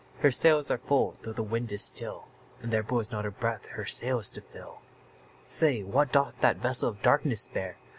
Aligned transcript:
Her 0.21 0.31
sails 0.31 0.71
are 0.71 0.79
full, 0.79 1.13
though 1.21 1.31
the 1.31 1.43
wind 1.43 1.71
is 1.71 1.83
still, 1.83 2.27
And 2.59 2.73
there 2.73 2.81
blows 2.81 3.11
not 3.11 3.23
a 3.23 3.29
breath 3.29 3.67
her 3.67 3.85
sails 3.85 4.31
to 4.31 4.41
fill! 4.41 4.81
Say, 5.45 5.83
what 5.83 6.11
doth 6.11 6.33
that 6.41 6.57
vessel 6.57 6.89
of 6.89 7.03
darkness 7.03 7.47
bear? 7.47 7.77